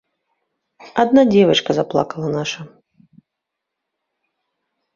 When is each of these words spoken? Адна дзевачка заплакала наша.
Адна 1.03 1.21
дзевачка 1.33 1.71
заплакала 1.81 2.27
наша. 2.37 2.61